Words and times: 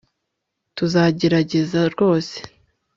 tuzagerageza 0.77 1.79
rwose 1.93 2.37